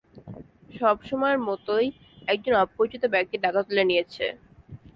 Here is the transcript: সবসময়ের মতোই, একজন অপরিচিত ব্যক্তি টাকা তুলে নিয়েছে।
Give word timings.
সবসময়ের 0.77 1.39
মতোই, 1.47 1.87
একজন 2.27 2.53
অপরিচিত 2.63 3.03
ব্যক্তি 3.13 3.37
টাকা 3.45 3.59
তুলে 3.67 3.83
নিয়েছে। 3.89 4.25